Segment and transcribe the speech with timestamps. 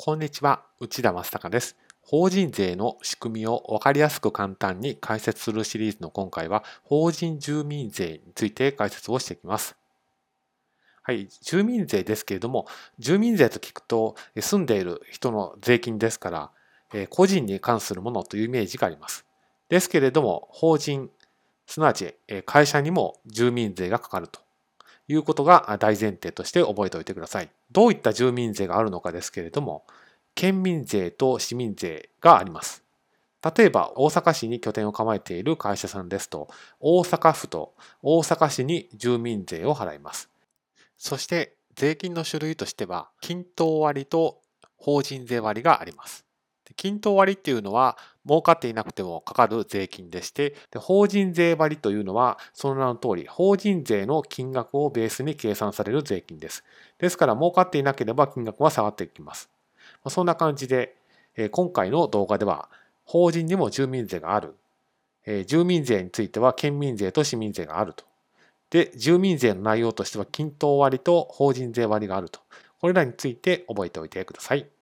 [0.00, 1.76] こんにちは、内田正孝です。
[2.02, 9.76] 法人税の仕組みを分かりやすく簡単に解説するシリーズの今回は、法人住民税について解説をしていきます。
[11.02, 12.68] はい、住民税ですけれども、
[13.00, 16.52] 住民税と聞くと、住んでいる人の税金ですか
[16.92, 19.26] ら、個人に関するものというイメージがあります。
[19.68, 21.10] ですけれども、法人、
[21.66, 22.14] すなわち
[22.46, 24.38] 会社にも住民税がかかると
[25.08, 27.50] いうことが大前提として覚えておいてください。
[27.72, 29.84] どういった住民税があるのかですけれども、
[30.34, 32.84] 県民税と市民税があります。
[33.56, 36.48] 例えば、大阪市に拠点を構えている会社さんですと、
[36.80, 40.28] 大阪府と大阪市に住民税を払います。
[40.98, 44.42] そして、税金の種類としては、均等割と
[44.76, 46.27] 法人税割があります。
[46.78, 56.64] 均等割っていうのは、儲かっていなくてもかかる税金でして、で法人税割というのは、その名の通り、法人税の金額をベースに計算される税金です。
[56.98, 59.50] ですから、儲かっていなければ金額は下がっていきます。
[60.04, 60.94] まそんな感じで、
[61.36, 62.68] え今回の動画では、
[63.04, 64.54] 法人にも住民税がある。
[65.26, 68.04] え住民税については、県民税と市民税があると。
[68.70, 72.38] で、住民税の内容としては、均等割と法人税割があると。
[72.80, 74.77] これらについて覚えておいてください。